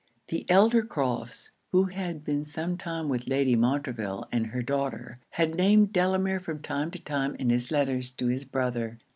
[0.29, 5.53] The elder Crofts, who had been some time with Lady Montreville and her daughter, had
[5.53, 8.97] named Delamere from time to time in his letters to his brother.